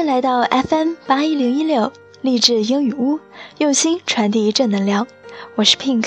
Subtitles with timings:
[0.00, 1.92] 欢迎来到 FM 八一零一六
[2.22, 3.20] 励志英语屋，
[3.58, 5.06] 用心传递正能量。
[5.56, 6.06] 我是 Pink。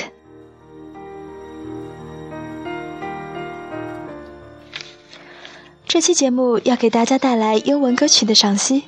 [5.85, 8.85] 这期节目要给大家带来英文歌曲的赏析，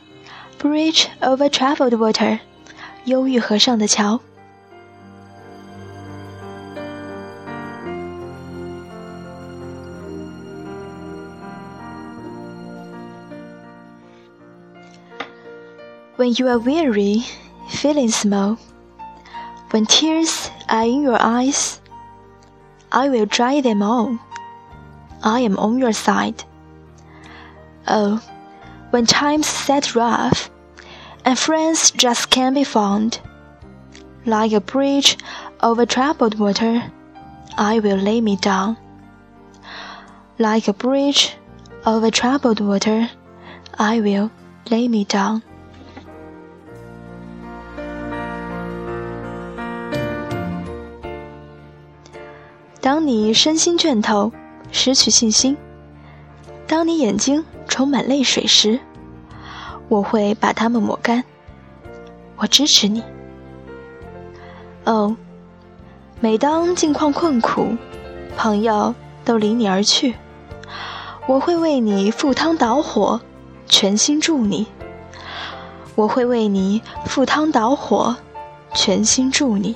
[0.60, 2.14] 《Bridge Over Troubled Water》，
[3.04, 4.20] 忧郁河上的桥。
[16.18, 17.26] When you are weary,
[17.68, 18.58] feeling small,
[19.72, 21.82] when tears are in your eyes,
[22.90, 24.18] I will dry them all.
[25.22, 26.46] I am on your side.
[27.90, 28.24] Oh,
[28.92, 30.50] when times set rough,
[31.26, 33.20] and friends just can't be found,
[34.26, 35.18] like a bridge
[35.62, 36.94] over troubled water,
[37.58, 38.78] I will lay me down.
[40.40, 41.36] Like a bridge
[41.86, 43.10] over troubled water,
[43.78, 44.32] I will
[44.72, 45.44] lay me down.
[52.86, 54.32] 当你身心倦透，
[54.72, 55.56] 失去信心；
[56.68, 58.80] 当你眼睛充满泪水时，
[59.90, 61.24] 我会把它们抹干。
[62.36, 63.02] 我支持你。
[64.84, 65.18] 哦，
[66.20, 67.76] 每当境况困苦，
[68.38, 70.14] 朋友都离你而去，
[71.26, 73.20] 我会为你赴汤蹈火，
[73.66, 74.68] 全心助你。
[75.96, 78.16] 我会为你赴汤蹈火，
[78.76, 79.76] 全心助你。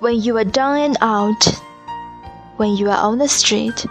[0.00, 1.44] When you are down and out,
[2.56, 3.84] when you are on the street,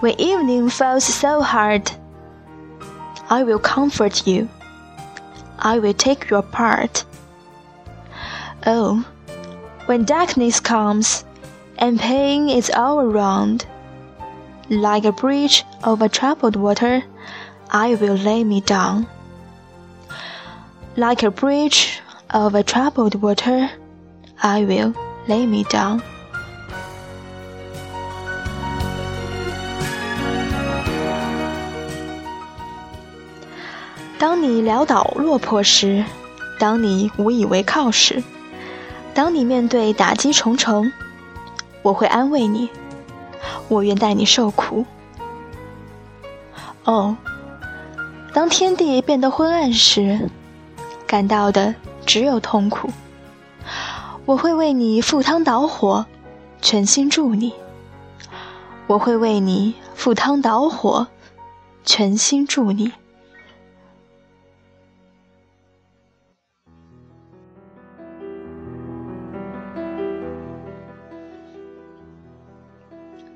[0.00, 1.90] when evening falls so hard,
[3.28, 4.48] I will comfort you.
[5.58, 7.04] I will take your part.
[8.66, 9.04] Oh,
[9.86, 11.24] when darkness comes
[11.78, 13.66] and pain is all around,
[14.70, 17.02] like a bridge over troubled water,
[17.70, 19.08] I will lay me down.
[20.96, 22.00] Like a bridge
[22.32, 23.70] over troubled water,
[24.38, 24.92] I will
[25.26, 26.00] lay me down.
[34.18, 36.04] 当你潦倒落魄时，
[36.58, 38.22] 当你无以为靠时，
[39.14, 40.90] 当你面对打击重重，
[41.82, 42.70] 我会安慰你，
[43.68, 44.86] 我愿带你受苦。
[46.84, 47.16] 哦，
[48.32, 50.30] 当天地变得昏暗时，
[51.06, 51.74] 感到的
[52.06, 52.90] 只有痛苦。
[54.25, 56.05] 我会为你赴汤蹈火，
[56.61, 57.53] 全心助你。
[58.87, 61.07] 我会为你赴汤蹈火，
[61.83, 62.91] 全心助你。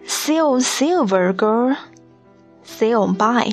[0.08, 1.76] Sail, silver girl,
[2.64, 3.52] sail by.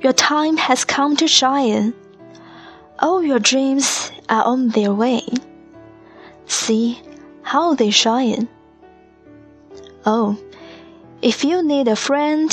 [0.00, 1.92] Your time has come to shine.
[2.98, 5.24] All your dreams are on their way.
[6.69, 7.01] See
[7.41, 8.47] how they shine.
[10.05, 10.37] Oh,
[11.19, 12.47] if you need a friend,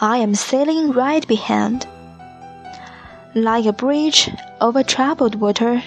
[0.00, 1.86] I am sailing right behind.
[3.34, 5.82] Like a bridge over troubled water,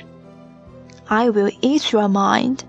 [1.09, 2.65] I will ease your mind.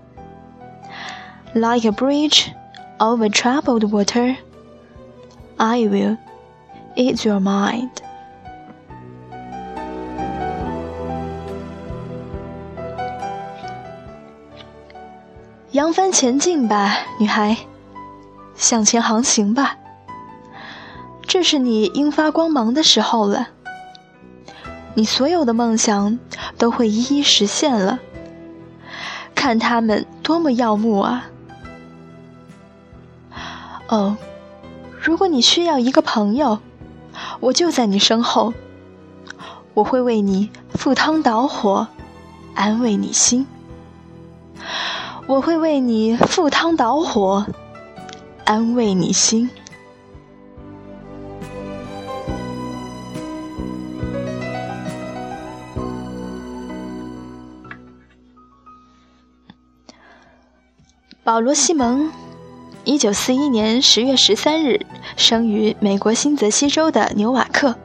[1.53, 2.51] Like a bridge
[2.99, 4.35] over troubled water,
[5.59, 6.17] I will
[6.95, 8.01] ease your mind.
[15.81, 17.57] 扬帆前进吧，女孩，
[18.53, 19.77] 向前航行吧。
[21.23, 23.47] 这是你应发光芒的时候了，
[24.93, 26.19] 你所有的梦想
[26.55, 27.97] 都会一一实现了。
[29.33, 31.25] 看他们多么耀目啊！
[33.87, 34.15] 哦，
[35.01, 36.59] 如果你需要一个朋友，
[37.39, 38.53] 我就在你身后，
[39.73, 41.87] 我会为你赴汤蹈火，
[42.53, 43.47] 安慰你心。
[45.27, 47.45] 我会为你赴汤蹈火，
[48.43, 49.49] 安慰你心。
[61.23, 62.11] 保罗·西蒙，
[62.83, 64.85] 一九四一年十月十三日
[65.15, 67.75] 生于美国新泽西州的纽瓦克，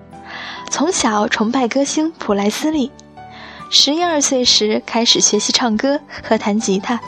[0.69, 2.91] 从小崇拜歌星普莱斯利，
[3.71, 7.01] 十一二岁时开始学习唱歌和弹吉他。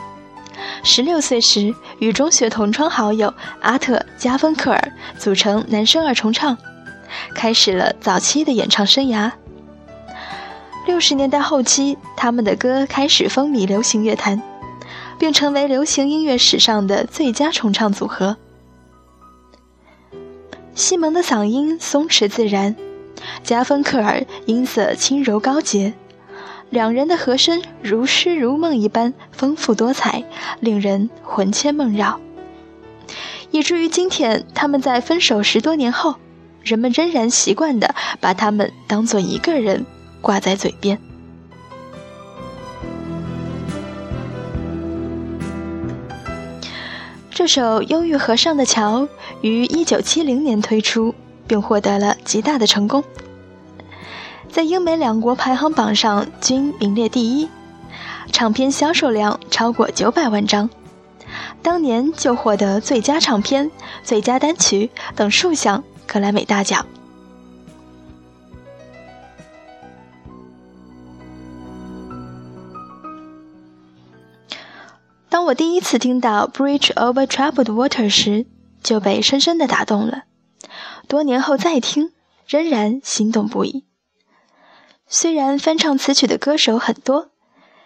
[0.82, 6.56] 十六岁时，与中学同窗好友阿特·加芬克尔组成男声二重唱，
[7.34, 9.30] 开始了早期的演唱生涯。
[10.86, 14.40] 六十年代后期，他们的歌开始风靡流行乐坛，
[15.18, 18.36] 并成为流行音乐史上的最佳重唱组合。
[20.74, 22.74] 西蒙的嗓音松弛自然，
[23.42, 25.92] 加芬克尔音色轻柔高洁，
[26.70, 30.24] 两人的和声如诗如梦一般丰富多彩，
[30.60, 32.20] 令人魂牵梦绕。
[33.50, 36.16] 以至于今天，他们在分手十多年后，
[36.62, 39.86] 人们仍然习惯地把他们当做一个人
[40.20, 40.98] 挂在嘴边。
[47.30, 49.02] 这首《忧郁河上的桥》
[49.40, 51.14] 于1970年推出，
[51.46, 53.02] 并获得了极大的成功，
[54.50, 57.48] 在英美两国排行榜上均名列第一，
[58.32, 60.68] 唱片销售量超过900万张，
[61.62, 63.70] 当年就获得最佳唱片、
[64.02, 66.84] 最佳单曲等数项格莱美大奖。
[75.28, 78.46] 当我第一次听到《Bridge Over Troubled Water》时，
[78.82, 80.24] 就被深深的打动了。
[81.06, 82.10] 多年后再听，
[82.46, 83.87] 仍然心动不已。
[85.08, 87.30] 虽然翻唱此曲的歌手很多，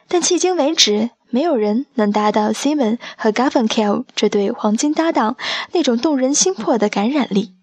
[0.09, 5.37] 但迄今为止，没有人能达到 Simon 和 Gavin Kell 这对黄金搭档
[5.73, 7.55] 那种动人心魄的感染力。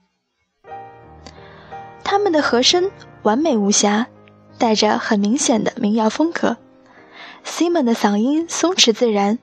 [2.03, 2.89] 他们的和声
[3.23, 4.07] 完美无瑕，
[4.57, 6.57] 带着很明显的民谣风格。
[7.45, 9.39] Simon 的嗓音松弛自然。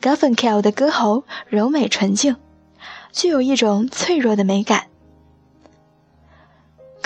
[0.00, 2.36] Gavin Kell 的歌喉柔美纯净，
[3.12, 4.86] 具有一种脆弱的美感。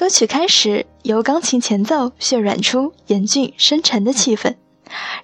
[0.02, 4.56] 歌曲开始由钢琴前奏渲染出严峻深沉的气氛，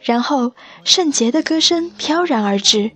[0.01, 0.53] 然后
[0.85, 2.93] 圣洁的歌声飘然而至，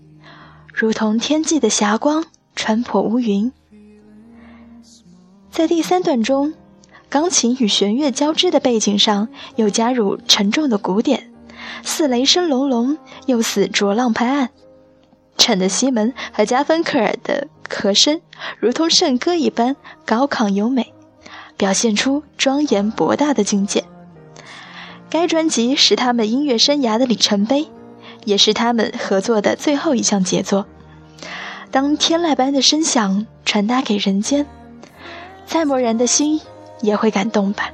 [0.72, 2.24] 如同天际的霞光
[2.54, 3.50] 穿破乌云。
[5.50, 6.54] 在第三段中，
[7.08, 9.26] 钢琴与弦乐交织的背景上
[9.56, 11.32] 又加入沉重的鼓点，
[11.82, 12.96] 似雷声隆隆，
[13.26, 14.50] 又似浊浪拍岸。
[15.36, 18.20] 衬得西门和加芬克尔的和声
[18.60, 19.74] 如同圣歌一般
[20.06, 20.94] 高亢优美，
[21.62, 23.84] 表现出庄严博大的境界。
[25.08, 27.68] 该专辑是他们音乐生涯的里程碑，
[28.24, 30.66] 也是他们合作的最后一项杰作。
[31.70, 34.44] 当天籁般的声响传达给人间，
[35.46, 36.40] 再漠然的心
[36.80, 37.70] 也会感动吧。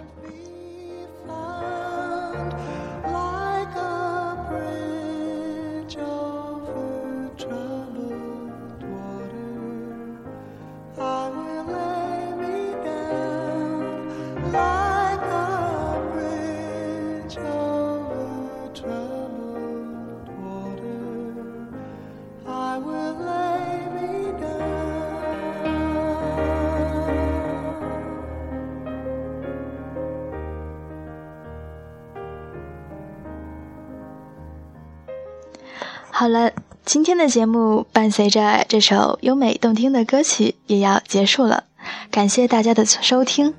[36.28, 36.52] 好了，
[36.84, 41.64] 今天的节目伴随着这首优美动听的歌曲也要结束了，
[42.10, 43.54] 感谢大家的收听，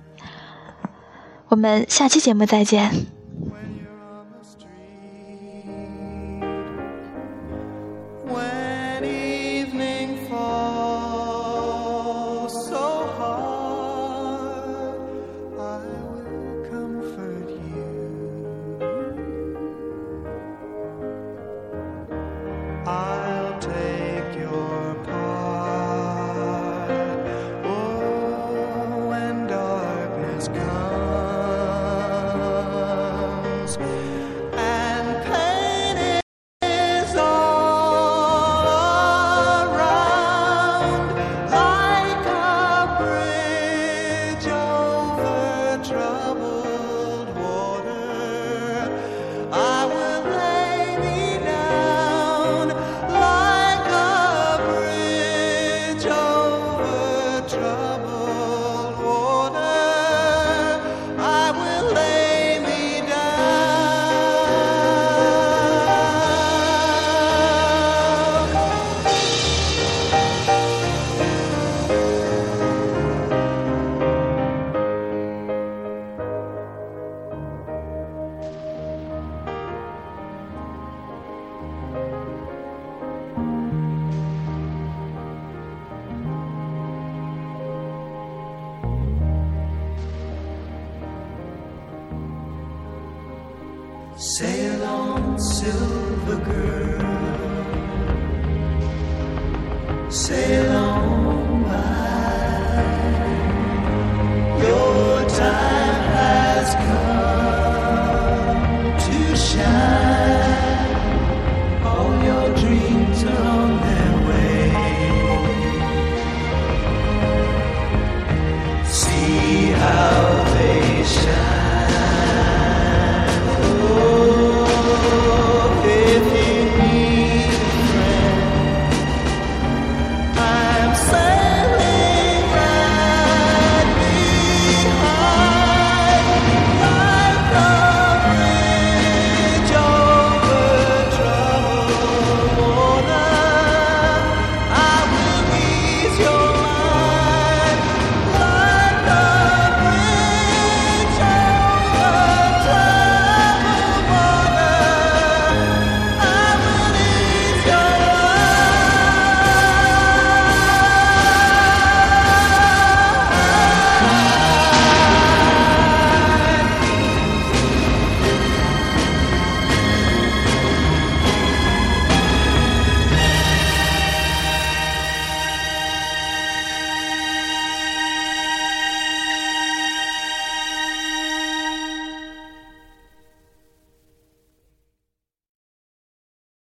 [1.48, 3.19] 我们下期节目再见。
[95.40, 97.19] Silver girl.